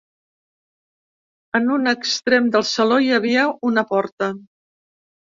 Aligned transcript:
En 1.59 1.67
un 1.75 1.91
extrem 1.91 2.47
del 2.55 2.65
saló 2.71 2.97
hi 3.09 3.13
havia 3.19 3.45
una 3.73 3.85
porta. 3.93 4.31